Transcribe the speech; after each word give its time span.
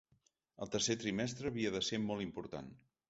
El 0.65 0.71
tercer 0.75 0.95
trimestre 1.03 1.51
havia 1.51 1.73
de 1.77 1.83
ser 1.91 2.01
molt 2.09 2.27
important. 2.29 2.77